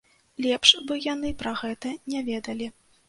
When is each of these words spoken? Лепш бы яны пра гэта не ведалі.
Лепш 0.45 0.71
бы 0.87 0.97
яны 1.13 1.31
пра 1.41 1.53
гэта 1.63 1.93
не 2.15 2.25
ведалі. 2.31 2.73